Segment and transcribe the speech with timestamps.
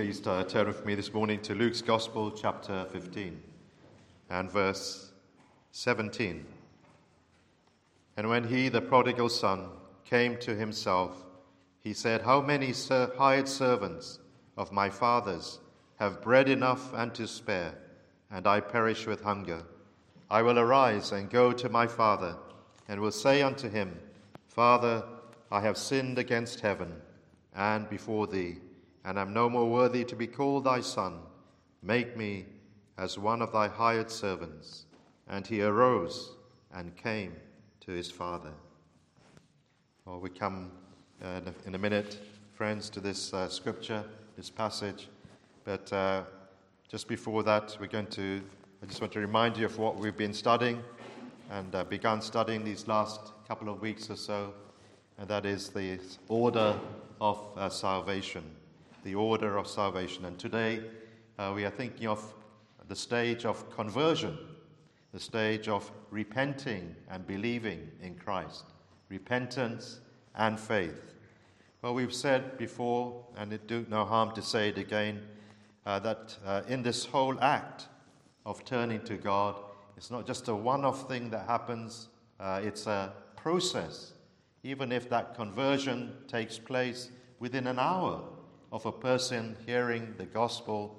[0.00, 3.38] please uh, turn with me this morning to Luke's Gospel, chapter 15,
[4.30, 5.12] and verse
[5.72, 6.42] 17.
[8.16, 9.66] And when he, the prodigal son,
[10.06, 11.26] came to himself,
[11.80, 14.20] he said, How many ser- hired servants
[14.56, 15.58] of my father's
[15.96, 17.74] have bread enough and to spare,
[18.30, 19.64] and I perish with hunger?
[20.30, 22.36] I will arise and go to my father,
[22.88, 24.00] and will say unto him,
[24.48, 25.04] Father,
[25.52, 26.90] I have sinned against heaven
[27.54, 28.60] and before thee
[29.04, 31.20] and am no more worthy to be called thy son.
[31.82, 32.46] Make me
[32.98, 34.84] as one of thy hired servants.
[35.28, 36.32] And he arose
[36.74, 37.34] and came
[37.80, 38.52] to his father.
[40.04, 40.72] Well, we come
[41.22, 42.18] uh, in a minute,
[42.52, 44.04] friends, to this uh, scripture,
[44.36, 45.08] this passage.
[45.64, 46.22] But uh,
[46.88, 48.42] just before that, we're going to,
[48.82, 50.82] I just want to remind you of what we've been studying
[51.50, 54.52] and uh, begun studying these last couple of weeks or so,
[55.18, 55.98] and that is the
[56.28, 56.78] order
[57.20, 58.44] of uh, salvation
[59.04, 60.24] the order of salvation.
[60.24, 60.82] And today
[61.38, 62.34] uh, we are thinking of
[62.88, 64.36] the stage of conversion,
[65.12, 68.64] the stage of repenting and believing in Christ,
[69.08, 70.00] repentance
[70.34, 71.14] and faith.
[71.82, 75.22] Well, we've said before, and it do no harm to say it again,
[75.86, 77.88] uh, that uh, in this whole act
[78.44, 79.56] of turning to God,
[79.96, 84.12] it's not just a one off thing that happens, uh, it's a process.
[84.62, 88.22] Even if that conversion takes place within an hour
[88.72, 90.96] of a person hearing the gospel,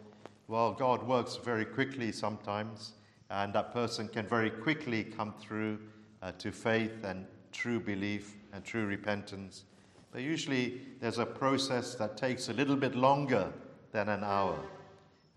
[0.47, 2.93] well, God works very quickly sometimes,
[3.29, 5.79] and that person can very quickly come through
[6.21, 9.63] uh, to faith and true belief and true repentance.
[10.11, 13.51] But usually there's a process that takes a little bit longer
[13.91, 14.59] than an hour.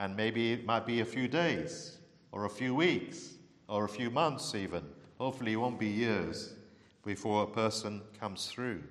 [0.00, 1.98] And maybe it might be a few days,
[2.32, 3.34] or a few weeks,
[3.68, 4.82] or a few months even.
[5.18, 6.54] Hopefully, it won't be years
[7.04, 8.82] before a person comes through.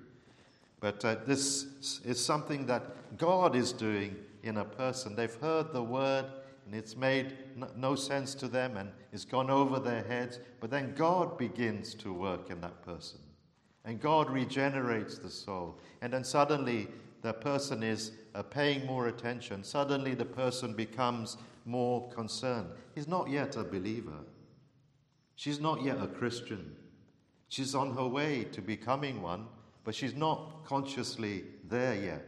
[0.84, 5.16] But uh, this is something that God is doing in a person.
[5.16, 6.26] They've heard the word
[6.66, 7.38] and it's made
[7.74, 10.40] no sense to them and it's gone over their heads.
[10.60, 13.18] But then God begins to work in that person.
[13.86, 15.80] And God regenerates the soul.
[16.02, 16.88] And then suddenly
[17.22, 19.64] the person is uh, paying more attention.
[19.64, 22.68] Suddenly the person becomes more concerned.
[22.94, 24.20] He's not yet a believer,
[25.34, 26.76] she's not yet a Christian.
[27.48, 29.46] She's on her way to becoming one,
[29.84, 32.26] but she's not consciously there yet.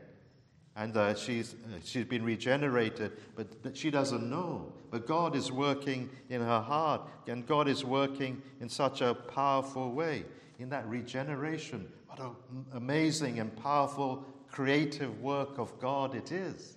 [0.77, 4.73] And uh, she's, uh, she's been regenerated, but she doesn't know.
[4.91, 9.93] But God is working in her heart, and God is working in such a powerful
[9.93, 10.25] way
[10.59, 11.91] in that regeneration.
[12.09, 16.77] What an amazing and powerful creative work of God it is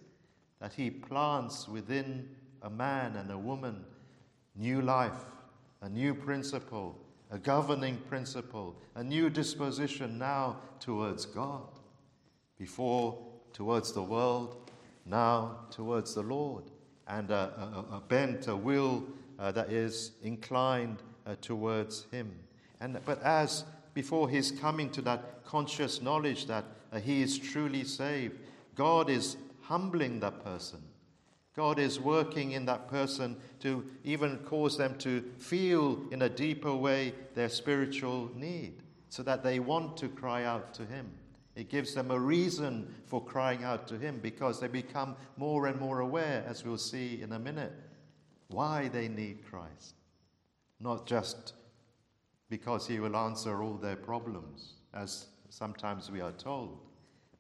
[0.60, 2.30] that He plants within
[2.62, 3.84] a man and a woman
[4.56, 5.26] new life,
[5.82, 6.98] a new principle,
[7.32, 11.68] a governing principle, a new disposition now towards God.
[12.58, 13.18] Before
[13.54, 14.72] towards the world,
[15.06, 16.64] now towards the Lord,
[17.08, 19.04] and a, a, a bent, a will
[19.40, 22.32] uh, that is inclined uh, towards Him.
[22.80, 23.64] And, but as
[23.94, 28.38] before His coming to that conscious knowledge that uh, He is truly saved,
[28.76, 30.80] God is humbling that person
[31.60, 36.74] God is working in that person to even cause them to feel in a deeper
[36.74, 41.12] way their spiritual need so that they want to cry out to Him.
[41.58, 45.78] It gives them a reason for crying out to Him because they become more and
[45.78, 47.74] more aware, as we'll see in a minute,
[48.48, 49.96] why they need Christ.
[50.80, 51.56] Not just
[52.50, 56.80] because He will answer all their problems, as sometimes we are told,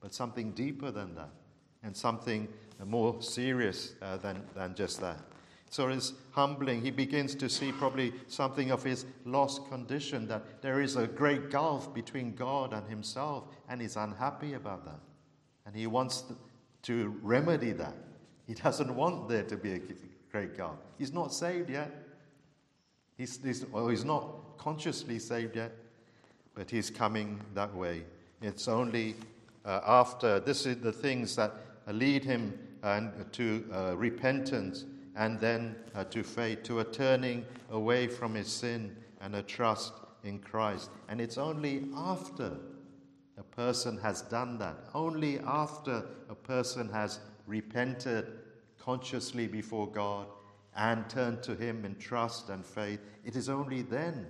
[0.01, 1.31] but something deeper than that
[1.83, 2.49] and something
[2.85, 5.19] more serious uh, than, than just that.
[5.69, 6.81] So it's humbling.
[6.81, 11.51] He begins to see probably something of his lost condition, that there is a great
[11.51, 14.99] gulf between God and himself, and he's unhappy about that.
[15.65, 16.23] And he wants
[16.83, 17.93] to remedy that.
[18.47, 19.81] He doesn't want there to be a
[20.31, 20.77] great gulf.
[20.97, 21.91] He's not saved yet.
[23.15, 25.71] He's, he's, well, he's not consciously saved yet,
[26.55, 28.03] but he's coming that way.
[28.41, 29.15] It's only
[29.65, 31.53] uh, after, this is the things that
[31.91, 34.85] lead him and to uh, repentance
[35.15, 39.93] and then uh, to faith, to a turning away from his sin and a trust
[40.23, 40.89] in Christ.
[41.07, 42.57] And it's only after
[43.37, 48.27] a person has done that, only after a person has repented
[48.77, 50.27] consciously before God
[50.75, 54.27] and turned to Him in trust and faith, it is only then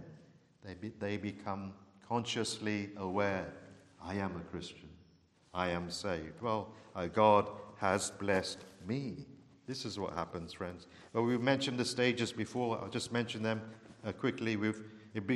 [0.64, 1.74] they, be, they become
[2.08, 3.54] consciously aware
[4.02, 4.90] I am a Christian,
[5.54, 6.42] I am saved.
[6.42, 7.50] Well, uh, God
[7.80, 9.26] has blessed me.
[9.68, 10.88] This is what happens, friends.
[11.14, 12.80] Well, we've mentioned the stages before.
[12.82, 13.62] I'll just mention them
[14.06, 14.56] uh, quickly.
[14.56, 14.82] We've,
[15.14, 15.28] it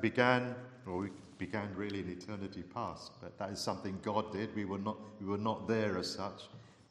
[0.00, 0.54] began,
[0.86, 1.08] or we
[1.38, 4.54] began really in eternity past, but that is something God did.
[4.54, 6.42] We were not, we were not there as such.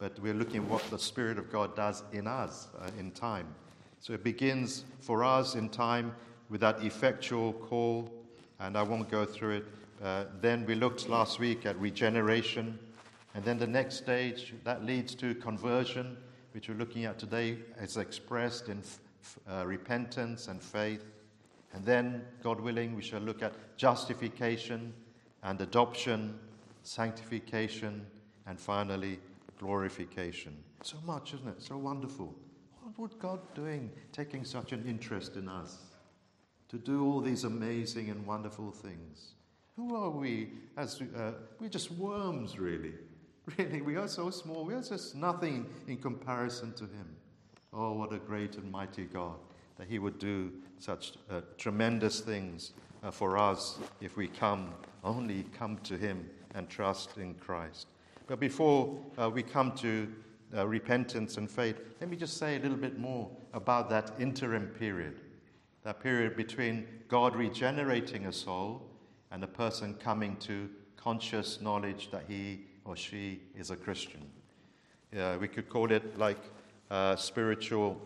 [0.02, 3.46] but we're looking at what the Spirit of God does in us uh, in time.
[4.00, 6.16] So it begins for us in time
[6.50, 8.12] with that effectual call,
[8.60, 9.66] and I won't go through it.
[10.04, 12.80] Uh, then we looked last week at regeneration,
[13.34, 16.18] and then the next stage that leads to conversion,
[16.54, 19.00] which we're looking at today, is expressed in f-
[19.50, 21.06] uh, repentance and faith.
[21.74, 24.94] And then, God willing, we shall look at justification
[25.44, 26.38] and adoption,
[26.84, 28.06] sanctification,
[28.48, 29.20] and finally,
[29.58, 30.58] glorification.
[30.84, 31.62] So much, isn't it?
[31.62, 32.36] So wonderful.
[32.82, 35.78] What would God doing, taking such an interest in us
[36.68, 39.36] to do all these amazing and wonderful things?
[39.78, 40.50] Who are we?
[40.76, 42.94] As uh, we're just worms, really.
[43.58, 44.66] Really, we are so small.
[44.66, 47.08] We are just nothing in comparison to Him.
[47.74, 49.36] Oh, what a great and mighty God
[49.78, 52.72] that He would do such uh, tremendous things
[53.04, 57.88] uh, for us if we come, only come to Him and trust in Christ.
[58.28, 60.08] But before uh, we come to
[60.56, 64.68] uh, repentance and faith, let me just say a little bit more about that interim
[64.68, 65.20] period.
[65.84, 68.84] That period between God regenerating a soul
[69.32, 74.22] and a person coming to conscious knowledge that he or she is a Christian.
[75.14, 76.40] Yeah, we could call it like
[76.90, 78.02] a spiritual,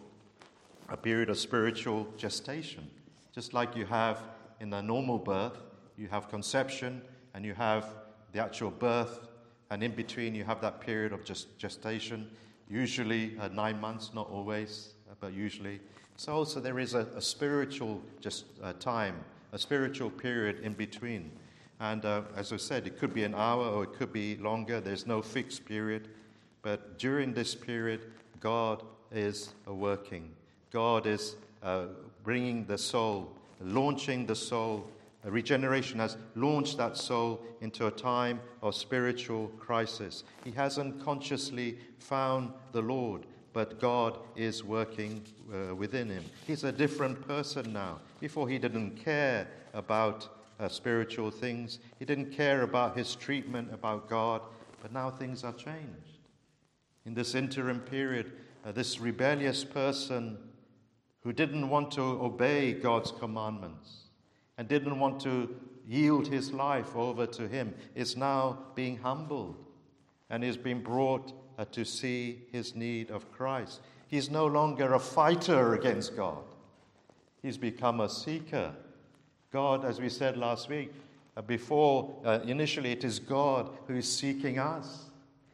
[0.90, 2.90] a period of spiritual gestation.
[3.34, 4.20] Just like you have
[4.60, 5.58] in a normal birth,
[5.98, 7.02] you have conception
[7.34, 7.86] and you have
[8.32, 9.28] the actual birth,
[9.72, 12.30] and in between you have that period of just gestation,
[12.70, 15.80] usually uh, nine months, not always, uh, but usually.
[16.18, 19.16] So also there is a, a spiritual just uh, time,
[19.52, 21.32] a spiritual period in between.
[21.80, 24.80] And uh, as I said, it could be an hour or it could be longer.
[24.80, 26.08] There's no fixed period.
[26.62, 28.02] But during this period,
[28.40, 30.32] God is working.
[30.72, 31.86] God is uh,
[32.24, 33.32] bringing the soul,
[33.62, 34.88] launching the soul.
[35.24, 40.24] Regeneration has launched that soul into a time of spiritual crisis.
[40.44, 46.24] He hasn't consciously found the Lord, but God is working uh, within him.
[46.46, 48.00] He's a different person now.
[48.20, 51.80] Before, he didn't care about uh, spiritual things.
[52.00, 54.42] He didn't care about his treatment about God,
[54.82, 56.20] but now things are changed.
[57.06, 58.32] In this interim period,
[58.66, 60.38] uh, this rebellious person
[61.22, 64.06] who didn't want to obey God's commandments
[64.58, 65.56] and didn't want to
[65.88, 69.56] yield his life over to him is now being humbled
[70.30, 73.82] and is being brought uh, to see his need of Christ.
[74.08, 76.44] He's no longer a fighter against God,
[77.42, 78.74] he's become a seeker
[79.56, 80.92] God, as we said last week,
[81.38, 85.06] uh, before, uh, initially, it is God who is seeking us.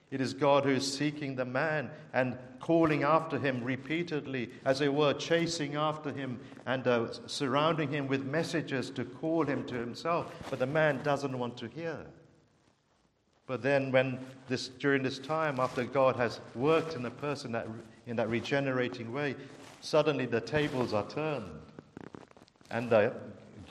[0.10, 4.92] It is God who is seeking the man and calling after him repeatedly, as it
[4.92, 10.34] were, chasing after him and uh, surrounding him with messages to call him to himself.
[10.50, 12.00] But the man doesn't want to hear.
[13.46, 14.18] But then, when
[14.48, 17.68] this, during this time, after God has worked in the person that,
[18.08, 19.36] in that regenerating way,
[19.82, 21.46] suddenly the tables are turned.
[22.72, 23.14] And the,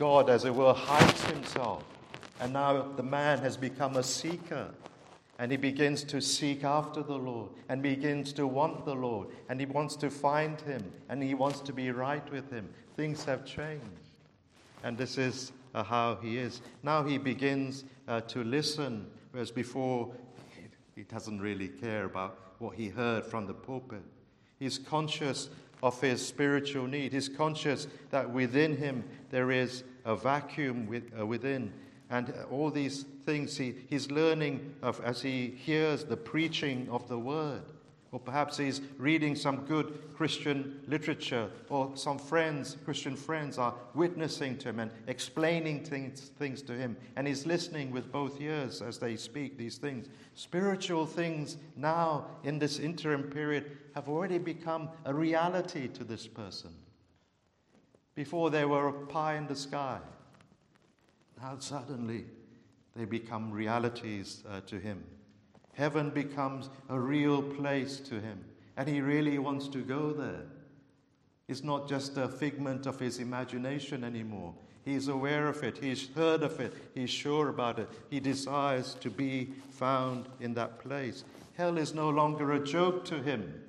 [0.00, 1.84] God, as it were, hides himself.
[2.40, 4.70] And now the man has become a seeker.
[5.38, 9.28] And he begins to seek after the Lord and begins to want the Lord.
[9.50, 12.66] And he wants to find him and he wants to be right with him.
[12.96, 13.84] Things have changed.
[14.82, 16.62] And this is uh, how he is.
[16.82, 20.10] Now he begins uh, to listen, whereas before
[20.96, 24.02] he doesn't really care about what he heard from the pulpit.
[24.58, 25.50] He's conscious
[25.82, 27.12] of his spiritual need.
[27.12, 31.72] He's conscious that within him there is a vacuum with, uh, within.
[32.10, 37.18] And all these things he, he's learning of as he hears the preaching of the
[37.18, 37.62] word.
[38.12, 44.58] Or perhaps he's reading some good Christian literature, or some friends, Christian friends, are witnessing
[44.58, 46.96] to him and explaining things, things to him.
[47.14, 50.08] And he's listening with both ears as they speak these things.
[50.34, 56.70] Spiritual things now, in this interim period, have already become a reality to this person.
[58.20, 59.98] Before they were a pie in the sky.
[61.40, 62.26] Now suddenly
[62.94, 65.04] they become realities uh, to him.
[65.72, 68.44] Heaven becomes a real place to him,
[68.76, 70.42] and he really wants to go there.
[71.48, 74.52] It's not just a figment of his imagination anymore.
[74.84, 77.88] He's aware of it, he's heard of it, he's sure about it.
[78.10, 81.24] He desires to be found in that place.
[81.54, 83.62] Hell is no longer a joke to him.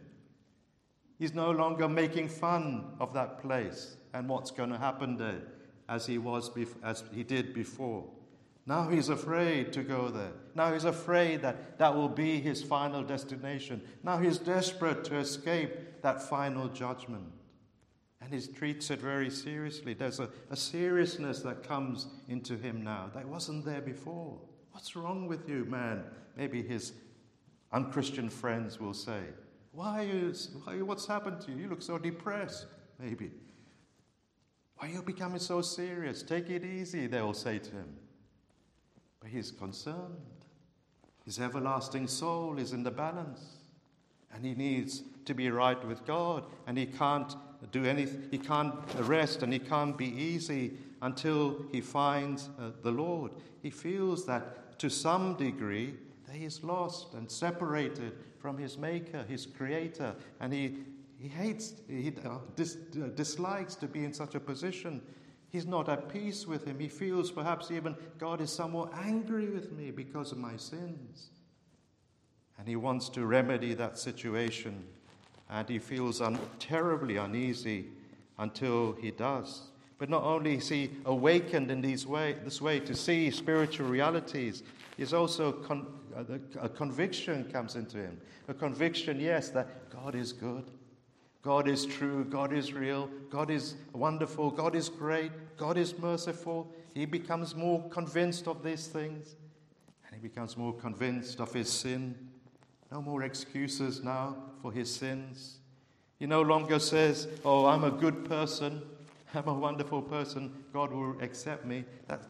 [1.18, 5.42] He's no longer making fun of that place and what's going to happen there
[5.90, 8.06] as he was bef- as he did before.
[8.66, 10.34] Now he's afraid to go there.
[10.56, 13.82] Now he's afraid that that will be his final destination.
[14.04, 17.26] Now he's desperate to escape that final judgment.
[18.22, 19.96] And he treats it very seriously.
[19.96, 24.38] There's a, a seriousness that comes into him now that wasn't there before.
[24.72, 26.04] What's wrong with you, man?
[26.38, 26.94] Maybe his
[27.74, 29.22] unchristian friends will say,
[29.72, 30.06] why
[30.64, 31.64] why, what's happened to you?
[31.64, 32.68] You look so depressed,
[33.00, 33.32] maybe.
[34.82, 36.24] Why are you becoming so serious?
[36.24, 37.94] Take it easy, they will say to him.
[39.20, 40.18] But he's concerned.
[41.24, 43.46] His everlasting soul is in the balance.
[44.34, 46.46] And he needs to be right with God.
[46.66, 47.36] And he can't
[47.72, 50.72] do anything, he can't rest and he can't be easy
[51.04, 53.34] until he finds uh, the Lord.
[53.62, 55.94] He feels that to some degree
[56.26, 60.16] that he is lost and separated from his Maker, his Creator.
[60.40, 60.78] And he,
[61.22, 65.02] he hates, he uh, dis, uh, dislikes to be in such a position.
[65.50, 66.80] He's not at peace with him.
[66.80, 71.30] He feels perhaps even God is somewhat angry with me because of my sins.
[72.58, 74.84] And he wants to remedy that situation.
[75.50, 77.90] And he feels un- terribly uneasy
[78.40, 79.68] until he does.
[80.00, 84.64] But not only is he awakened in these way, this way to see spiritual realities,
[84.98, 85.86] he's also con-
[86.60, 88.20] a conviction comes into him.
[88.48, 90.66] A conviction, yes, that God is good.
[91.42, 96.72] God is true, God is real, God is wonderful, God is great, God is merciful.
[96.94, 99.36] He becomes more convinced of these things,
[100.06, 102.16] and he becomes more convinced of his sin.
[102.92, 105.60] No more excuses now for his sins.
[106.20, 108.84] He no longer says, Oh, I'm a good person,
[109.34, 111.86] I'm a wonderful person, God will accept me.
[112.08, 112.22] That,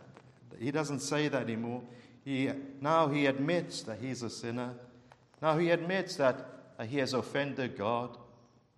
[0.58, 1.82] he doesn't say that anymore.
[2.24, 2.50] He,
[2.80, 4.76] now he admits that he's a sinner.
[5.42, 6.46] Now he admits that
[6.88, 8.16] he has offended God.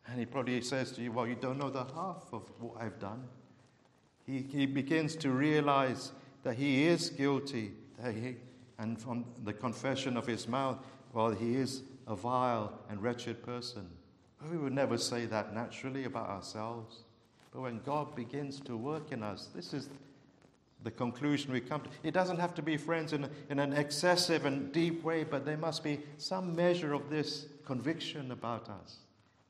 [0.07, 2.99] And he probably says to you, Well, you don't know the half of what I've
[2.99, 3.23] done.
[4.25, 6.11] He, he begins to realize
[6.43, 8.35] that he is guilty, that he,
[8.77, 10.77] and from the confession of his mouth,
[11.13, 13.89] well, he is a vile and wretched person.
[14.49, 17.03] We would never say that naturally about ourselves.
[17.53, 19.89] But when God begins to work in us, this is
[20.83, 21.89] the conclusion we come to.
[22.03, 25.57] It doesn't have to be, friends, in, in an excessive and deep way, but there
[25.57, 28.97] must be some measure of this conviction about us.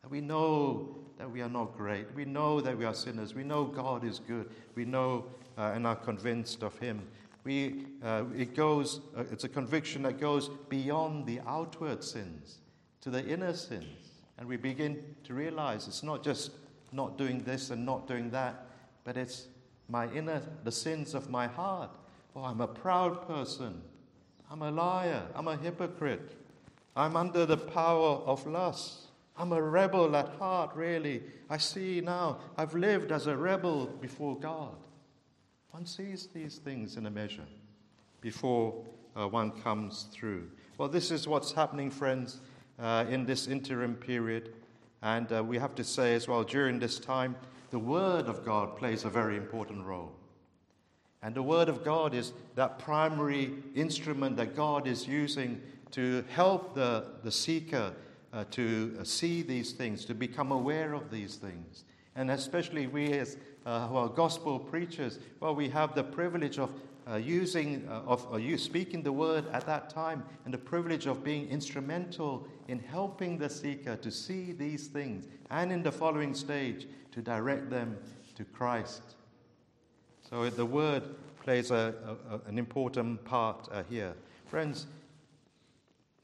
[0.09, 2.13] We know that we are not great.
[2.13, 3.33] We know that we are sinners.
[3.33, 4.49] We know God is good.
[4.75, 5.25] We know
[5.57, 7.01] uh, and are convinced of Him.
[7.43, 12.57] We, uh, it goes, uh, it's a conviction that goes beyond the outward sins
[13.01, 14.11] to the inner sins.
[14.37, 16.51] And we begin to realize it's not just
[16.91, 18.65] not doing this and not doing that,
[19.03, 19.47] but it's
[19.89, 21.89] my inner, the sins of my heart.
[22.35, 23.81] Oh, I'm a proud person.
[24.49, 25.23] I'm a liar.
[25.35, 26.35] I'm a hypocrite.
[26.95, 29.07] I'm under the power of lust.
[29.35, 31.23] I'm a rebel at heart, really.
[31.49, 34.75] I see now I've lived as a rebel before God.
[35.71, 37.47] One sees these things in a measure
[38.21, 38.75] before
[39.15, 40.49] uh, one comes through.
[40.77, 42.41] Well, this is what's happening, friends,
[42.79, 44.53] uh, in this interim period.
[45.01, 47.35] And uh, we have to say as well, during this time,
[47.71, 50.11] the Word of God plays a very important role.
[51.23, 55.61] And the Word of God is that primary instrument that God is using
[55.91, 57.93] to help the, the seeker
[58.33, 61.85] uh, to uh, see these things, to become aware of these things.
[62.15, 66.71] And especially we as uh, who are gospel preachers, well, we have the privilege of
[67.09, 71.05] uh, using, uh, of uh, you speaking the word at that time, and the privilege
[71.05, 76.33] of being instrumental in helping the seeker to see these things, and in the following
[76.33, 77.97] stage, to direct them
[78.35, 79.01] to Christ.
[80.29, 81.03] So the word
[81.43, 81.93] plays a,
[82.31, 84.13] a, an important part here.
[84.45, 84.87] Friends,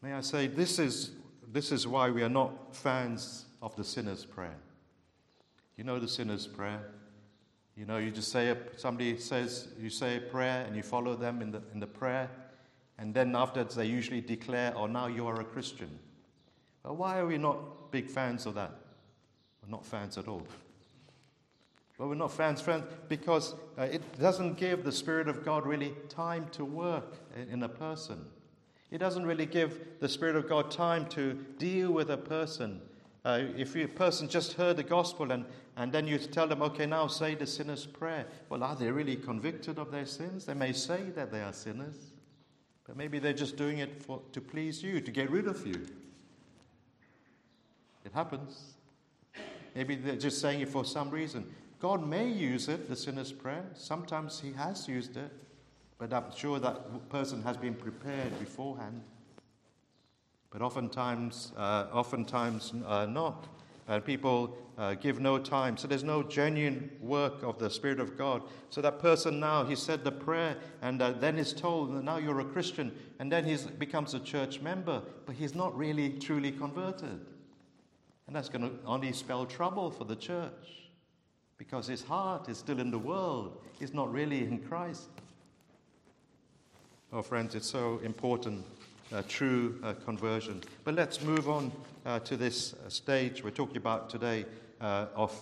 [0.01, 1.11] may I say, this is
[1.51, 4.57] this is why we are not fans of the sinner's prayer.
[5.77, 6.81] You know the sinner's prayer?
[7.75, 11.15] You know, you just say, a, somebody says, you say a prayer and you follow
[11.15, 12.29] them in the, in the prayer,
[12.97, 15.89] and then afterwards they usually declare, oh, now you are a Christian.
[16.83, 18.71] Well, why are we not big fans of that?
[19.63, 20.45] We're not fans at all.
[21.97, 25.93] Well, we're not fans, friends, because uh, it doesn't give the Spirit of God really
[26.07, 28.25] time to work in, in a person.
[28.91, 32.81] It doesn't really give the Spirit of God time to deal with a person.
[33.23, 35.45] Uh, if a person just heard the gospel and,
[35.77, 39.15] and then you tell them, okay, now say the sinner's prayer, well, are they really
[39.15, 40.45] convicted of their sins?
[40.45, 42.13] They may say that they are sinners,
[42.87, 45.85] but maybe they're just doing it for, to please you, to get rid of you.
[48.05, 48.73] It happens.
[49.75, 51.45] Maybe they're just saying it for some reason.
[51.79, 53.65] God may use it, the sinner's prayer.
[53.75, 55.31] Sometimes He has used it.
[55.99, 59.03] But I'm sure that person has been prepared beforehand.
[60.49, 63.47] But oftentimes, uh, oftentimes uh, not.
[63.87, 65.75] And people uh, give no time.
[65.75, 68.43] So there's no genuine work of the Spirit of God.
[68.69, 72.39] So that person now, he said the prayer and uh, then is told now you're
[72.39, 72.91] a Christian.
[73.19, 77.19] And then he becomes a church member, but he's not really truly converted.
[78.27, 80.87] And that's going to only spell trouble for the church
[81.57, 83.65] because his heart is still in the world.
[83.79, 85.09] He's not really in Christ.
[87.11, 88.63] Oh, friends, it's so important
[89.11, 90.61] uh, true uh, conversion.
[90.83, 91.71] But let's move on
[92.05, 94.45] uh, to this uh, stage we're talking about today
[94.79, 95.35] uh, of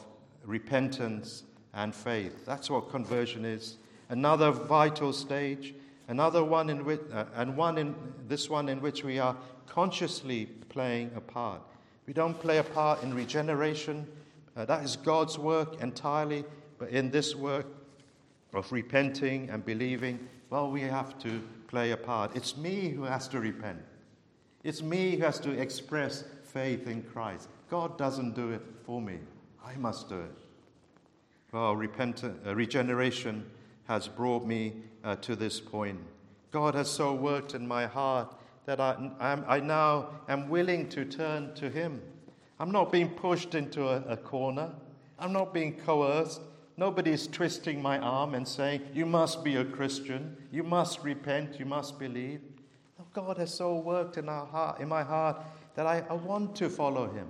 [0.45, 1.43] repentance
[1.73, 2.45] and faith.
[2.45, 3.75] That's what conversion is.
[4.07, 5.75] Another vital stage,
[6.07, 7.93] another one in which, uh, and one in
[8.29, 9.35] this one in which we are
[9.67, 11.61] consciously playing a part.
[12.05, 14.07] We don't play a part in regeneration.
[14.55, 16.45] that is God's work entirely.
[16.79, 17.65] But in this work
[18.53, 22.35] of repenting and believing, well, we have to play a part.
[22.35, 23.79] It's me who has to repent.
[24.63, 27.49] It's me who has to express faith in Christ.
[27.69, 29.19] God doesn't do it for me.
[29.63, 30.31] I must do it.
[31.51, 33.45] Well, repent- uh, regeneration
[33.87, 35.99] has brought me uh, to this point.
[36.51, 38.33] God has so worked in my heart
[38.65, 42.01] that I, I now am willing to turn to Him.
[42.59, 44.71] I'm not being pushed into a, a corner.
[45.19, 46.41] I'm not being coerced.
[46.79, 50.37] Nobody's twisting my arm and saying, You must be a Christian.
[50.51, 51.59] You must repent.
[51.59, 52.39] You must believe.
[52.99, 55.43] No, God has so worked in, our heart, in my heart
[55.73, 57.27] that I, I want to follow Him.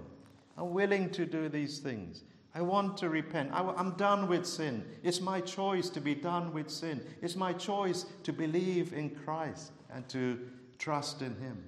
[0.58, 2.24] I'm willing to do these things.
[2.54, 3.52] I want to repent.
[3.54, 4.84] I, am done with sin.
[5.02, 7.02] It's my choice to be done with sin.
[7.22, 10.40] It's my choice to believe in Christ and to
[10.78, 11.64] trust in Him.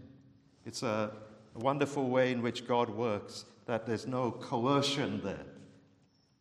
[0.66, 1.12] It's a
[1.56, 5.46] wonderful way in which God works, that there's no coercion there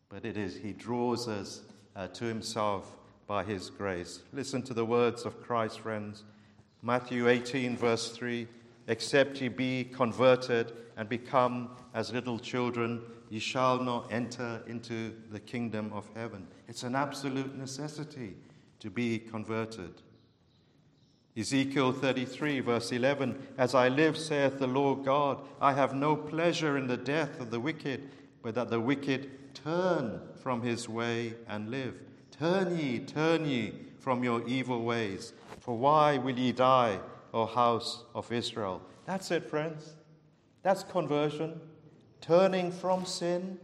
[0.09, 1.61] but it is He draws us
[1.95, 2.97] uh, to Himself
[3.27, 4.21] by His grace.
[4.33, 6.23] Listen to the words of Christ, friends.
[6.81, 8.47] Matthew 18, verse 3
[8.87, 15.39] Except ye be converted and become as little children, ye shall not enter into the
[15.39, 16.47] kingdom of heaven.
[16.67, 18.35] It's an absolute necessity
[18.79, 20.01] to be converted.
[21.37, 26.77] Ezekiel 33, verse 11 As I live, saith the Lord God, I have no pleasure
[26.77, 28.09] in the death of the wicked,
[28.41, 31.95] but that the wicked Turn from his way and live.
[32.31, 35.33] Turn ye, turn ye from your evil ways.
[35.59, 36.99] For why will ye die,
[37.33, 38.81] O house of Israel?
[39.05, 39.95] That's it, friends.
[40.63, 41.59] That's conversion.
[42.21, 43.57] Turning from sin,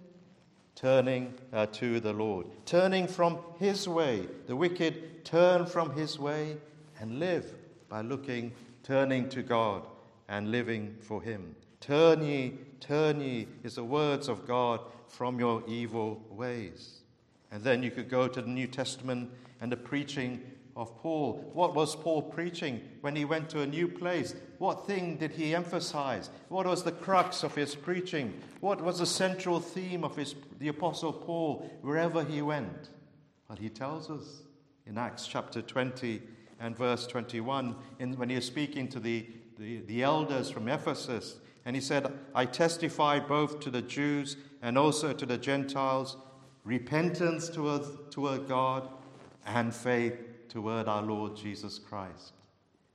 [0.76, 2.48] turning uh, to the Lord.
[2.66, 4.28] Turning from his way.
[4.48, 6.58] The wicked turn from his way
[7.00, 7.54] and live
[7.90, 8.52] by looking,
[8.84, 9.88] turning to God
[10.28, 11.56] and living for him.
[11.80, 17.00] Turn ye, turn ye is the words of God from your evil ways.
[17.52, 20.42] And then you could go to the New Testament and the preaching
[20.76, 21.50] of Paul.
[21.54, 24.36] What was Paul preaching when he went to a new place?
[24.58, 26.30] What thing did he emphasize?
[26.50, 28.34] What was the crux of his preaching?
[28.60, 32.90] What was the central theme of his, the Apostle Paul wherever he went?
[33.48, 34.42] Well, he tells us
[34.86, 36.22] in Acts chapter 20
[36.60, 39.26] and verse 21, in, when he was speaking to the,
[39.58, 44.78] the, the elders from Ephesus, and he said, I testify both to the Jews and
[44.78, 46.18] also to the Gentiles
[46.64, 48.90] repentance toward, toward God
[49.46, 52.34] and faith toward our Lord Jesus Christ.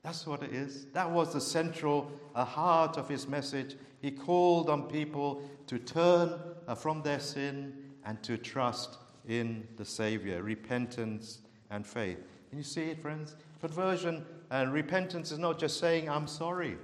[0.03, 0.87] That's what it is.
[0.93, 3.77] That was the central uh, heart of his message.
[4.01, 7.75] He called on people to turn uh, from their sin
[8.07, 8.97] and to trust
[9.29, 10.43] in the Savior.
[10.43, 12.19] Repentance and faith.
[12.49, 13.37] Can you see it, friends?
[13.61, 16.79] Conversion and repentance is not just saying, I'm sorry.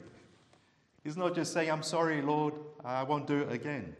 [1.06, 3.94] He's not just saying, I'm sorry, Lord, I won't do it again.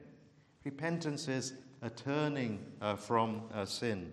[0.65, 4.11] Repentance is a turning uh, from uh, sin.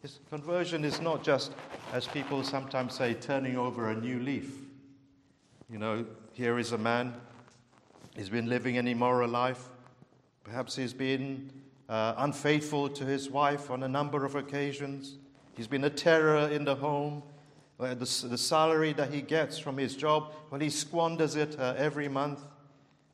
[0.00, 1.50] His conversion is not just,
[1.92, 4.58] as people sometimes say, turning over a new leaf.
[5.68, 7.14] You know, here is a man,
[8.14, 9.64] he's been living an immoral life.
[10.44, 11.50] Perhaps he's been
[11.88, 15.16] uh, unfaithful to his wife on a number of occasions.
[15.56, 17.24] He's been a terror in the home.
[17.78, 22.08] The, the, salary that he gets from his job, well, he squanders it uh, every
[22.08, 22.40] month.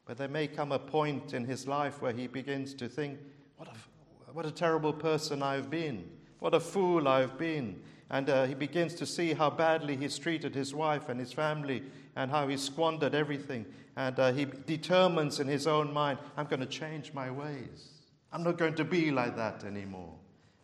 [0.05, 3.18] But there may come a point in his life where he begins to think,
[3.57, 6.09] what a, what a terrible person I've been.
[6.38, 7.81] What a fool I've been.
[8.11, 11.83] And uh, he begins to see how badly he's treated his wife and his family
[12.14, 13.64] and how he squandered everything.
[13.96, 17.88] And uh, he determines in his own mind, I'm going to change my ways.
[18.33, 20.14] I'm not going to be like that anymore.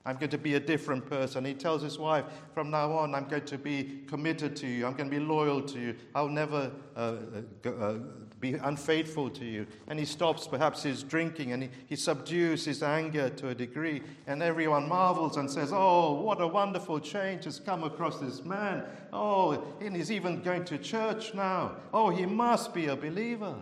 [0.06, 1.44] I'm going to be a different person.
[1.44, 4.86] He tells his wife, From now on, I'm going to be committed to you.
[4.86, 5.94] I'm going to be loyal to you.
[6.14, 7.16] I'll never uh,
[7.64, 7.94] uh,
[8.40, 9.66] be unfaithful to you.
[9.88, 14.02] And he stops perhaps his drinking and he, he subdues his anger to a degree.
[14.26, 18.84] And everyone marvels and says, Oh, what a wonderful change has come across this man.
[19.12, 21.76] Oh, and he's even going to church now.
[21.92, 23.56] Oh, he must be a believer.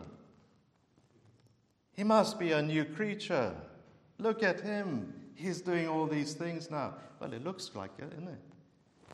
[1.94, 3.54] He must be a new creature.
[4.18, 5.14] Look at him.
[5.36, 6.94] He's doing all these things now.
[7.20, 8.38] Well, it looks like it, isn't it?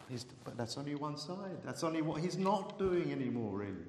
[0.09, 1.59] He's, but that's only one side.
[1.65, 3.87] That's only what he's not doing anymore, really.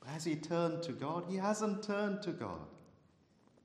[0.00, 1.24] But has he turned to God?
[1.28, 2.66] He hasn't turned to God.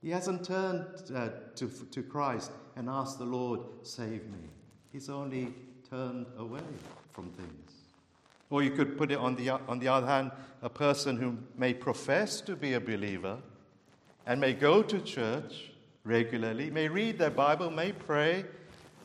[0.01, 4.49] He hasn't turned uh, to, to Christ and asked the Lord, save me.
[4.91, 5.53] He's only
[5.89, 6.59] turned away
[7.13, 7.71] from things.
[8.49, 11.73] Or you could put it on the, on the other hand, a person who may
[11.73, 13.39] profess to be a believer
[14.25, 15.71] and may go to church
[16.03, 18.45] regularly, may read their Bible, may pray,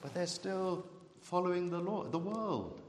[0.02, 0.86] but they're still
[1.20, 2.80] following the law, the world.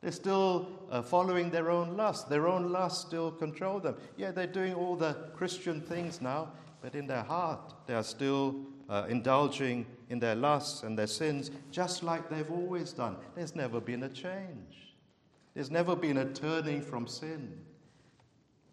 [0.00, 2.28] They're still uh, following their own lust.
[2.28, 3.96] Their own lust still control them.
[4.16, 8.56] Yeah, they're doing all the Christian things now, but in their heart, they are still
[8.88, 13.16] uh, indulging in their lusts and their sins just like they've always done.
[13.34, 14.94] There's never been a change,
[15.54, 17.58] there's never been a turning from sin.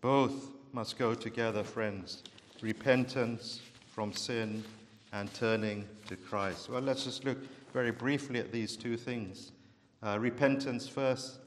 [0.02, 2.24] Both must go together, friends
[2.64, 3.60] repentance
[3.94, 4.64] from sin
[5.12, 6.68] and turning to Christ.
[6.68, 7.38] Well, let's just look
[7.74, 9.52] very briefly at these two things.
[10.02, 11.38] Uh, repentance first,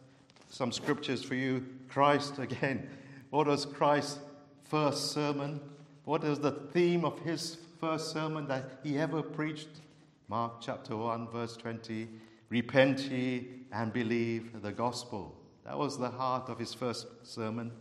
[0.48, 1.66] some scriptures for you.
[1.88, 2.88] Christ again.
[3.30, 4.20] What was Christ's
[4.62, 5.60] first sermon?
[6.04, 9.80] What is the theme of his first sermon that he ever preached?
[10.28, 12.08] Mark chapter 1, verse 20.
[12.48, 15.34] Repent ye and believe the gospel.
[15.64, 17.72] That was the heart of his first sermon.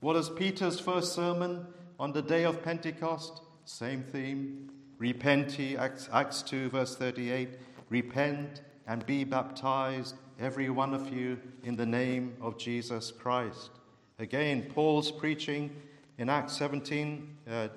[0.00, 1.66] What is Peter's first sermon
[1.98, 3.42] on the day of Pentecost?
[3.70, 4.68] Same theme.
[4.98, 7.50] Repent ye, Acts, Acts 2, verse 38.
[7.88, 13.70] Repent and be baptized, every one of you, in the name of Jesus Christ.
[14.18, 15.74] Again, Paul's preaching
[16.18, 17.68] in Acts 17, uh,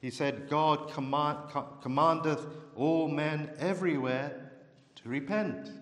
[0.00, 4.52] he said, God command, co- commandeth all men everywhere
[5.02, 5.72] to repent.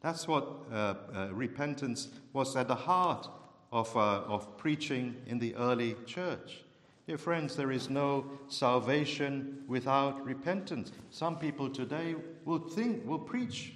[0.00, 3.28] That's what uh, uh, repentance was at the heart
[3.70, 6.63] of, uh, of preaching in the early church.
[7.06, 10.90] Dear friends, there is no salvation without repentance.
[11.10, 12.14] Some people today
[12.46, 13.74] will think, will preach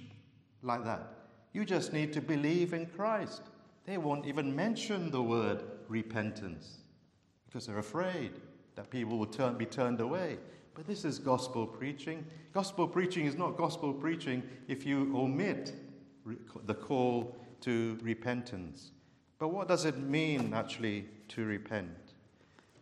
[0.63, 1.13] like that.
[1.53, 3.43] You just need to believe in Christ.
[3.85, 6.77] They won't even mention the word repentance
[7.45, 8.31] because they're afraid
[8.75, 10.39] that people will turn, be turned away.
[10.73, 12.25] But this is gospel preaching.
[12.51, 15.73] Gospel preaching is not gospel preaching if you omit
[16.65, 18.89] the call to repentance.
[19.37, 22.08] But what does it mean actually to repent?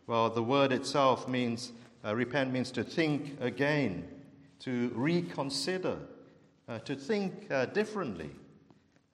[0.08, 4.08] Well, the word itself means, uh, repent means to think again,
[4.60, 5.98] to reconsider,
[6.66, 8.30] uh, to think uh, differently.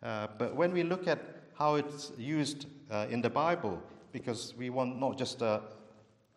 [0.04, 1.18] Uh, but when we look at
[1.58, 5.62] how it's used uh, in the Bible, because we want not just a,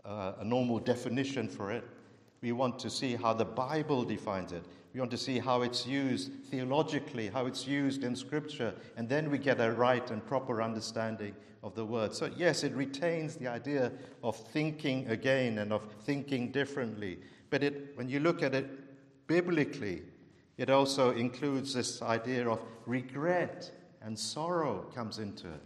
[0.05, 1.83] a normal definition for it,
[2.41, 4.63] we want to see how the Bible defines it.
[4.97, 9.29] We want to see how it's used theologically, how it's used in Scripture, and then
[9.29, 12.15] we get a right and proper understanding of the Word.
[12.15, 13.91] So, yes, it retains the idea
[14.23, 17.19] of thinking again and of thinking differently.
[17.51, 20.01] But it, when you look at it biblically,
[20.57, 23.69] it also includes this idea of regret
[24.01, 25.61] and sorrow comes into it.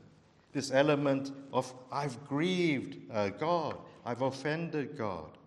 [0.52, 5.38] This element of, I've grieved uh, God, I've offended God.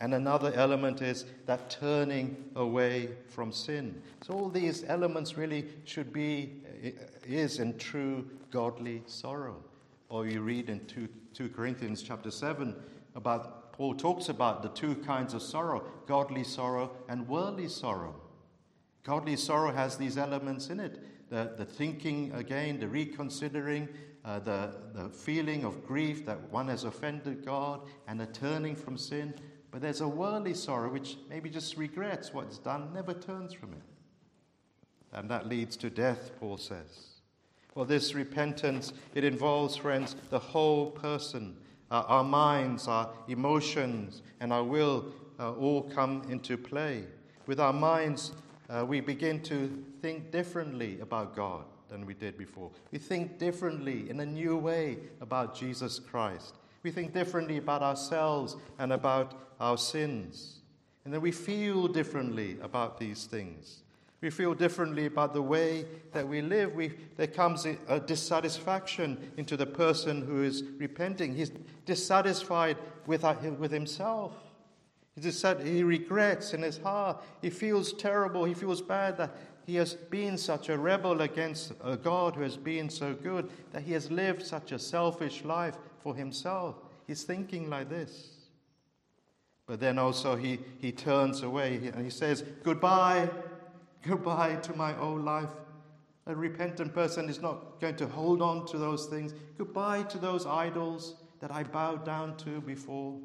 [0.00, 4.00] And another element is that turning away from sin.
[4.24, 6.62] So all these elements really should be,
[7.26, 9.56] is in true godly sorrow.
[10.08, 12.76] Or you read in 2, 2 Corinthians chapter 7
[13.16, 18.14] about, Paul talks about the two kinds of sorrow godly sorrow and worldly sorrow.
[19.02, 23.88] Godly sorrow has these elements in it the, the thinking again, the reconsidering,
[24.24, 28.96] uh, the, the feeling of grief that one has offended God, and the turning from
[28.96, 29.34] sin.
[29.78, 33.82] But there's a worldly sorrow which maybe just regrets what's done, never turns from it.
[35.12, 37.10] And that leads to death, Paul says.
[37.76, 41.56] Well, this repentance, it involves, friends, the whole person.
[41.92, 47.04] Uh, our minds, our emotions, and our will uh, all come into play.
[47.46, 48.32] With our minds,
[48.68, 52.72] uh, we begin to think differently about God than we did before.
[52.90, 56.56] We think differently in a new way about Jesus Christ.
[56.82, 60.60] We think differently about ourselves and about our sins.
[61.04, 63.82] And then we feel differently about these things.
[64.20, 66.74] We feel differently about the way that we live.
[66.74, 71.34] We, there comes a dissatisfaction into the person who is repenting.
[71.34, 71.52] He's
[71.86, 74.32] dissatisfied with, uh, with himself.
[75.20, 77.22] He regrets in his heart.
[77.42, 78.44] He feels terrible.
[78.44, 82.56] He feels bad that he has been such a rebel against a God who has
[82.56, 86.76] been so good, that he has lived such a selfish life for himself.
[87.06, 88.37] He's thinking like this.
[89.68, 93.28] But then also he, he turns away and he says, Goodbye,
[94.02, 95.50] goodbye to my old life.
[96.26, 99.34] A repentant person is not going to hold on to those things.
[99.58, 103.18] Goodbye to those idols that I bowed down to before.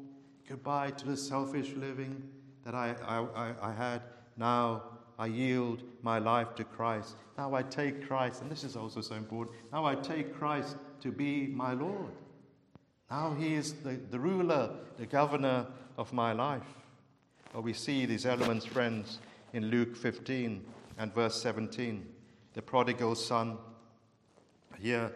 [0.46, 2.22] Goodbye to the selfish living
[2.64, 4.02] that I, I, I had.
[4.36, 4.82] Now
[5.18, 7.16] I yield my life to Christ.
[7.38, 9.56] Now I take Christ, and this is also so important.
[9.72, 12.12] Now I take Christ to be my Lord.
[13.10, 16.62] Now he is the, the ruler, the governor of my life.
[17.52, 19.18] Well, we see these elements, friends,
[19.52, 20.64] in Luke 15
[20.98, 22.06] and verse 17.
[22.54, 23.58] The prodigal son,
[24.78, 25.12] here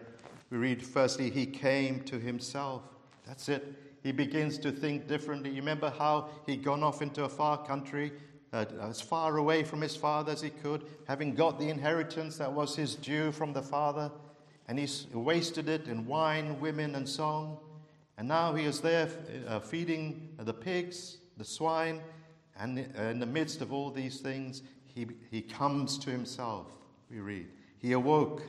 [0.49, 2.81] We read, firstly, he came to himself.
[3.27, 3.63] That's it.
[4.01, 5.51] He begins to think differently.
[5.51, 8.13] You remember how he'd gone off into a far country,
[8.51, 12.51] uh, as far away from his father as he could, having got the inheritance that
[12.51, 14.11] was his due from the father,
[14.67, 17.59] and he wasted it in wine, women, and song.
[18.19, 19.07] And now he is there
[19.47, 22.01] uh, feeding the pigs, the swine,
[22.59, 26.67] and in the midst of all these things, he, he comes to himself,
[27.09, 27.47] we read.
[27.77, 28.43] He awoke.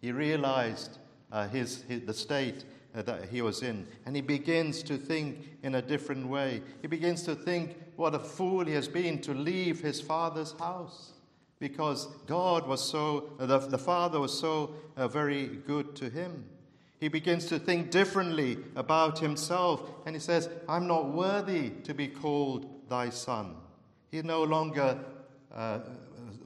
[0.00, 0.98] He realized
[1.32, 3.88] uh, his, his, the state uh, that he was in.
[4.06, 6.62] And he begins to think in a different way.
[6.80, 11.14] He begins to think what a fool he has been to leave his father's house
[11.58, 16.44] because God was so, uh, the, the father was so uh, very good to him.
[17.02, 22.06] He begins to think differently about himself and he says, I'm not worthy to be
[22.06, 23.56] called thy son.
[24.12, 25.00] He no longer
[25.52, 25.80] uh,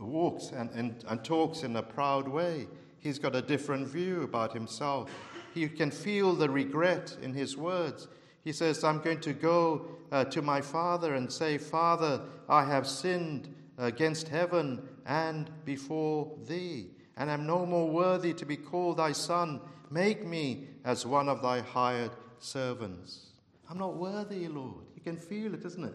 [0.00, 2.68] walks and, and, and talks in a proud way.
[3.00, 5.10] He's got a different view about himself.
[5.52, 8.08] He can feel the regret in his words.
[8.42, 12.88] He says, I'm going to go uh, to my father and say, Father, I have
[12.88, 16.86] sinned against heaven and before thee,
[17.18, 19.60] and am no more worthy to be called thy son.
[19.90, 23.26] Make me as one of thy hired servants.
[23.68, 24.84] I'm not worthy, Lord.
[24.94, 25.94] You can feel it, isn't it?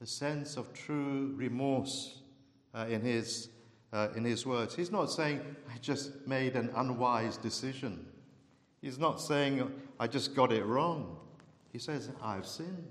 [0.00, 2.20] The sense of true remorse
[2.74, 3.48] uh, in, his,
[3.92, 4.74] uh, in his words.
[4.74, 5.40] He's not saying,
[5.72, 8.06] I just made an unwise decision.
[8.80, 11.16] He's not saying, I just got it wrong.
[11.72, 12.86] He says, I've sinned.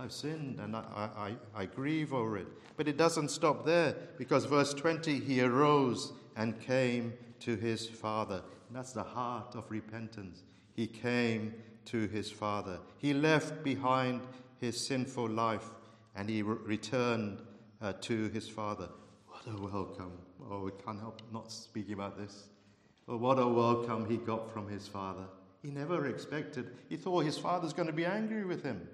[0.00, 1.10] I've sinned and I,
[1.54, 2.46] I, I, grieve over it.
[2.78, 8.42] But it doesn't stop there because verse 20, he arose and came to his father.
[8.68, 10.44] And that's the heart of repentance.
[10.74, 11.52] He came
[11.86, 12.78] to his father.
[12.96, 14.22] He left behind
[14.58, 15.68] his sinful life
[16.16, 17.42] and he re- returned
[17.82, 18.88] uh, to his father.
[19.26, 20.12] What a welcome.
[20.50, 22.48] Oh, we can't help not speaking about this.
[23.04, 25.24] What a welcome he got from his father.
[25.60, 26.70] He never expected.
[26.88, 28.88] He thought his father's going to be angry with him.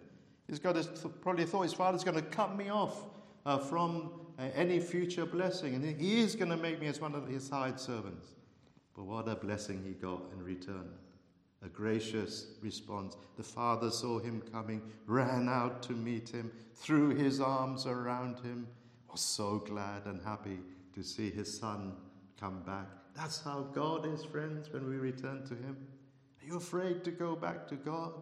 [0.48, 3.04] He's got to, probably thought his father's going to cut me off
[3.44, 7.14] uh, from uh, any future blessing, and he is going to make me as one
[7.14, 8.28] of his hired servants.
[8.94, 10.88] But what a blessing he got in return.
[11.64, 13.16] A gracious response.
[13.36, 18.68] The father saw him coming, ran out to meet him, threw his arms around him,
[19.10, 20.60] was so glad and happy
[20.94, 21.94] to see his son
[22.38, 22.86] come back.
[23.14, 25.76] That's how God is, friends, when we return to him.
[26.40, 28.12] Are you afraid to go back to God?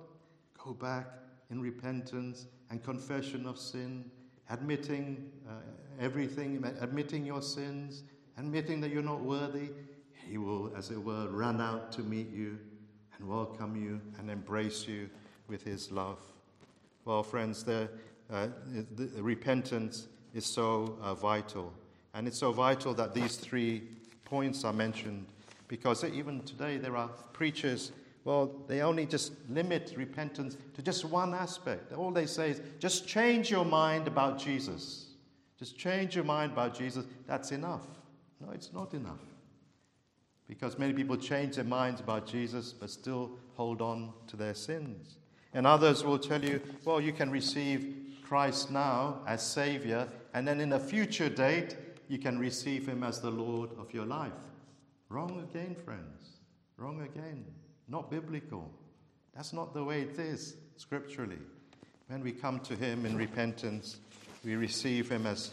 [0.56, 1.06] Go back
[1.54, 4.04] in repentance and confession of sin,
[4.50, 5.52] admitting uh,
[6.00, 8.02] everything, admitting your sins,
[8.36, 9.70] admitting that you're not worthy.
[10.28, 12.58] He will, as it were, run out to meet you
[13.16, 15.08] and welcome you and embrace you
[15.46, 16.18] with his love.
[17.04, 17.88] Well, friends, the,
[18.32, 18.48] uh,
[18.96, 21.72] the, repentance is so uh, vital.
[22.14, 23.84] And it's so vital that these three
[24.24, 25.26] points are mentioned
[25.68, 27.92] because even today there are preachers,
[28.24, 31.92] well, they only just limit repentance to just one aspect.
[31.92, 35.06] All they say is just change your mind about Jesus.
[35.58, 37.04] Just change your mind about Jesus.
[37.26, 37.86] That's enough.
[38.40, 39.20] No, it's not enough.
[40.48, 45.16] Because many people change their minds about Jesus but still hold on to their sins.
[45.52, 50.60] And others will tell you, well, you can receive Christ now as Savior, and then
[50.60, 51.76] in a future date,
[52.08, 54.32] you can receive Him as the Lord of your life.
[55.08, 56.40] Wrong again, friends.
[56.76, 57.44] Wrong again.
[57.88, 58.70] Not biblical.
[59.34, 61.38] That's not the way it is scripturally.
[62.08, 63.98] When we come to Him in repentance,
[64.44, 65.50] we receive Him as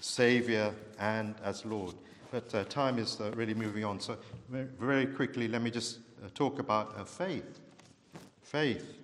[0.00, 1.94] Savior and as Lord.
[2.30, 3.98] But uh, time is uh, really moving on.
[3.98, 4.16] So,
[4.48, 7.60] very quickly, let me just uh, talk about uh, faith.
[8.42, 8.94] Faith.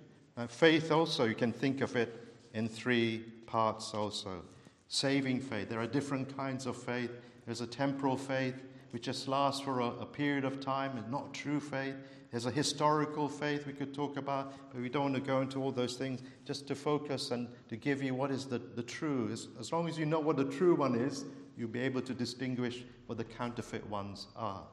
[0.49, 4.41] Faith also, you can think of it in three parts also.
[4.87, 5.67] Saving faith.
[5.67, 7.11] There are different kinds of faith.
[7.45, 8.55] There's a temporal faith,
[8.91, 11.95] which just lasts for a, a period of time and not true faith.
[12.31, 15.61] There's a historical faith we could talk about, but we don't want to go into
[15.61, 16.21] all those things.
[16.45, 19.29] Just to focus and to give you what is the, the true.
[19.31, 21.25] As, as long as you know what the true one is,
[21.57, 24.63] you'll be able to distinguish what the counterfeit ones are.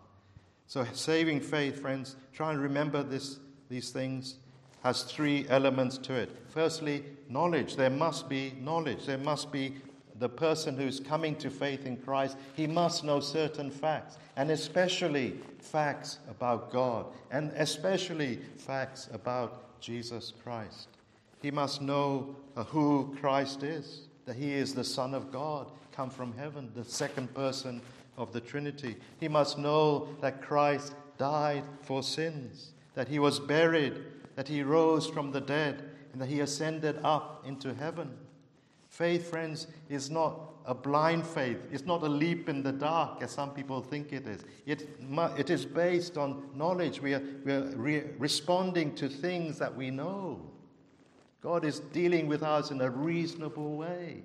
[0.67, 4.37] So, saving faith, friends, try and remember this, these things,
[4.83, 6.31] has three elements to it.
[6.49, 7.77] Firstly, knowledge.
[7.77, 9.07] There must be knowledge.
[9.07, 9.75] There must be
[10.19, 15.35] the person who's coming to faith in Christ, he must know certain facts, and especially
[15.59, 20.89] facts about God, and especially facts about Jesus Christ.
[21.43, 26.11] He must know uh, who Christ is, that he is the Son of God, come
[26.11, 27.83] from heaven, the second person
[28.17, 28.97] of the Trinity.
[29.21, 33.95] He must know that Christ died for sins, that he was buried,
[34.37, 38.17] that he rose from the dead, and that he ascended up into heaven.
[38.95, 41.59] Faith, friends, is not a blind faith.
[41.73, 44.45] It's not a leap in the dark, as some people think it is.
[44.67, 44.89] It,
[45.37, 47.03] it is based on knowledge.
[47.03, 50.41] We are, we are re- responding to things that we know.
[51.43, 54.23] God is dealing with us in a reasonable way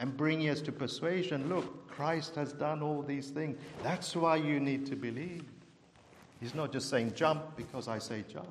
[0.00, 1.48] and bringing us to persuasion.
[1.48, 3.56] Look, Christ has done all these things.
[3.84, 5.44] That's why you need to believe.
[6.40, 8.48] He's not just saying jump because I say jump.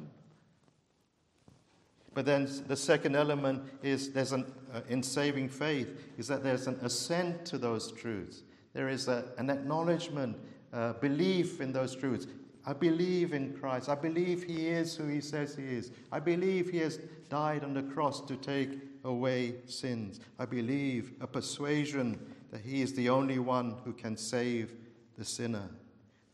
[2.17, 6.65] But then the second element is there's an, uh, in saving faith is that there's
[6.65, 8.41] an assent to those truths.
[8.73, 10.35] There is a, an acknowledgement,
[10.73, 12.25] uh, belief in those truths.
[12.65, 13.87] I believe in Christ.
[13.87, 15.91] I believe He is who He says He is.
[16.11, 16.97] I believe He has
[17.29, 20.19] died on the cross to take away sins.
[20.39, 24.73] I believe a persuasion that He is the only one who can save
[25.19, 25.69] the sinner.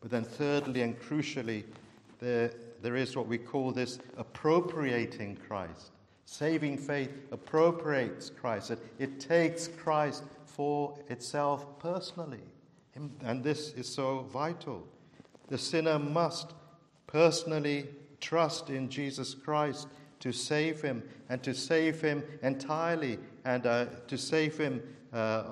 [0.00, 1.64] But then, thirdly and crucially,
[2.20, 2.52] there,
[2.84, 5.92] there is what we call this appropriating Christ.
[6.26, 8.72] Saving faith appropriates Christ.
[8.72, 12.42] It, it takes Christ for itself personally.
[13.22, 14.86] And this is so vital.
[15.48, 16.52] The sinner must
[17.06, 17.86] personally
[18.20, 19.88] trust in Jesus Christ
[20.20, 25.44] to save him and to save him entirely and uh, to save him uh, uh,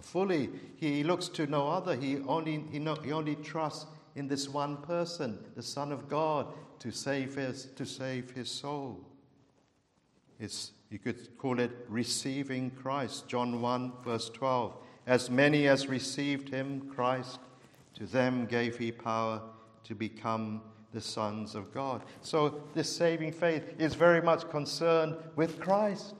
[0.00, 0.50] fully.
[0.74, 1.94] He looks to no other.
[1.94, 6.46] He only, he, know, he only trusts in this one person, the Son of God,
[6.80, 9.00] to save his, to save his soul.
[10.38, 13.28] It's, you could call it receiving Christ.
[13.28, 14.74] John 1, verse 12.
[15.06, 17.38] As many as received him, Christ,
[17.94, 19.40] to them gave he power
[19.84, 22.02] to become the sons of God.
[22.20, 26.14] So, this saving faith is very much concerned with Christ.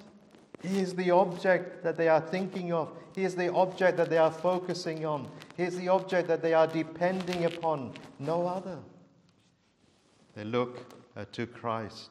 [0.63, 2.91] He is the object that they are thinking of.
[3.15, 5.29] He is the object that they are focusing on.
[5.57, 8.79] He is the object that they are depending upon, no other.
[10.35, 12.11] They look uh, to Christ,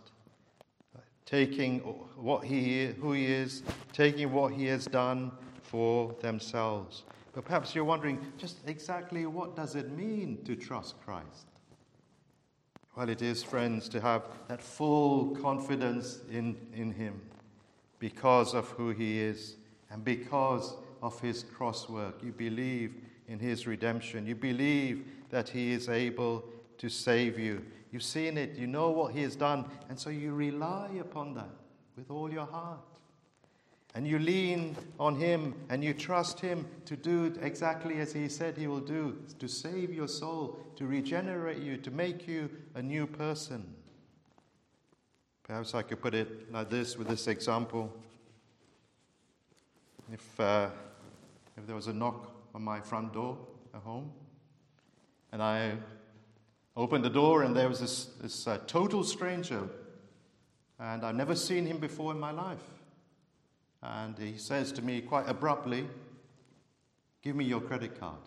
[1.26, 5.32] taking what he, who he is, taking what he has done
[5.64, 7.04] for themselves.
[7.34, 11.48] But perhaps you're wondering just exactly what does it mean to trust Christ?
[12.98, 17.22] Well, it is, friends, to have that full confidence in, in him
[18.02, 19.58] because of who he is
[19.92, 22.16] and because of his cross work.
[22.24, 22.96] You believe
[23.28, 24.26] in his redemption.
[24.26, 26.44] You believe that he is able
[26.80, 27.64] to save you.
[27.92, 31.52] You've seen it, you know what he has done, and so you rely upon that
[31.96, 32.80] with all your heart.
[33.94, 38.58] And you lean on him and you trust him to do exactly as he said
[38.58, 43.06] he will do to save your soul, to regenerate you, to make you a new
[43.06, 43.76] person.
[45.52, 47.94] Perhaps I could put it like this with this example.
[50.10, 50.70] If, uh,
[51.58, 53.38] if there was a knock on my front door
[53.74, 54.14] at home,
[55.34, 55.74] and I
[56.78, 59.68] opened the door, and there was this, this uh, total stranger,
[60.80, 62.64] and I've never seen him before in my life.
[63.84, 65.86] And he says to me quite abruptly,
[67.22, 68.22] Give me your credit card.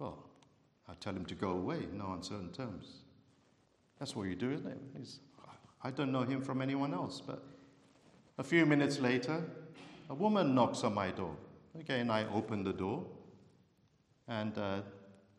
[0.00, 0.18] Well,
[0.88, 3.02] I tell him to go away, no uncertain terms.
[4.00, 4.78] That's what you do, isn't it?
[4.98, 5.20] He's,
[5.84, 7.20] I don't know him from anyone else.
[7.24, 7.44] But
[8.38, 9.44] a few minutes later,
[10.08, 11.36] a woman knocks on my door.
[11.78, 13.04] Again, I open the door,
[14.26, 14.80] and uh,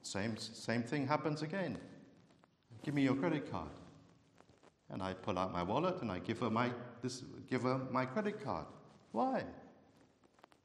[0.03, 1.77] same, same thing happens again.
[2.83, 3.69] Give me your credit card.
[4.91, 6.71] And I pull out my wallet and I give her my,
[7.01, 8.65] this, give her my credit card.
[9.11, 9.43] Why?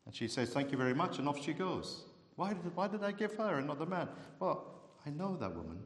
[0.04, 2.04] And she says, Thank you very much, and off she goes.
[2.34, 4.08] Why did, why did I give her another man?
[4.38, 4.66] Well,
[5.06, 5.78] I know that woman.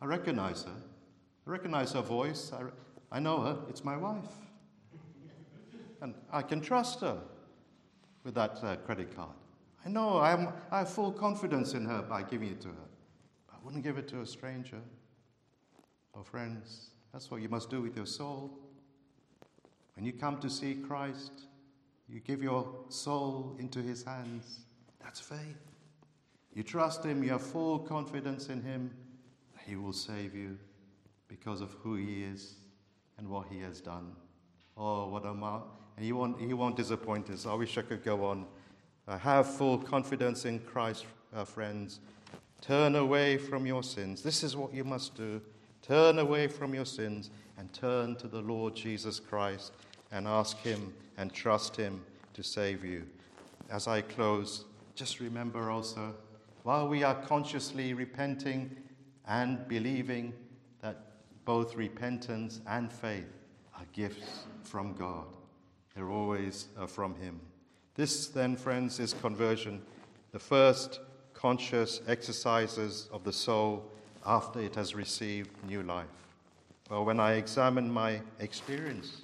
[0.00, 0.76] I recognize her.
[1.46, 2.52] I recognize her voice.
[2.52, 3.58] I, I know her.
[3.68, 4.24] It's my wife.
[6.00, 7.18] And I can trust her
[8.24, 9.34] with that uh, credit card.
[9.84, 12.88] I know I, am, I have full confidence in her by giving it to her.
[13.50, 14.80] I wouldn't give it to a stranger.
[16.12, 18.58] or friends, that's what you must do with your soul.
[19.96, 21.46] When you come to see Christ,
[22.08, 24.60] you give your soul into his hands.
[25.02, 25.38] That's faith.
[26.54, 28.90] You trust him, you have full confidence in him,
[29.70, 30.58] he will save you
[31.28, 32.54] because of who He is
[33.18, 34.16] and what He has done.
[34.76, 35.62] Oh, what a mar-
[35.96, 37.46] and He won't, he won't disappoint us.
[37.46, 38.46] I wish I could go on.
[39.06, 42.00] Uh, have full confidence in Christ, uh, friends.
[42.60, 44.22] Turn away from your sins.
[44.22, 45.40] This is what you must do.
[45.82, 49.72] Turn away from your sins and turn to the Lord Jesus Christ
[50.10, 52.02] and ask Him and trust Him
[52.34, 53.06] to save you.
[53.70, 54.64] As I close,
[54.96, 56.12] just remember also,
[56.64, 58.76] while we are consciously repenting
[59.30, 60.34] and believing
[60.82, 60.96] that
[61.44, 63.32] both repentance and faith
[63.78, 65.24] are gifts from God.
[65.94, 67.40] They're always uh, from Him.
[67.94, 69.80] This, then, friends, is conversion,
[70.32, 71.00] the first
[71.32, 73.84] conscious exercises of the soul
[74.26, 76.06] after it has received new life.
[76.90, 79.22] Well, when I examine my experience,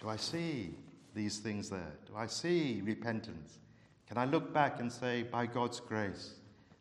[0.00, 0.74] Do I see
[1.14, 1.92] these things there?
[2.06, 3.58] Do I see repentance?
[4.06, 6.34] Can I look back and say, by God's grace,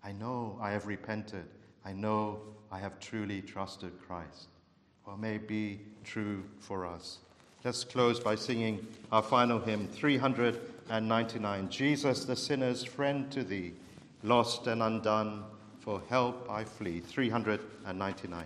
[0.04, 1.46] I know I have repented.
[1.86, 2.40] I know
[2.72, 4.48] I have truly trusted Christ.
[5.06, 7.20] Well, may be true for us.
[7.64, 11.70] Let's close by singing our final hymn, 399.
[11.70, 13.74] Jesus, the sinner's friend to thee,
[14.22, 15.44] lost and undone,
[15.80, 17.00] for help I flee.
[17.00, 18.46] 399.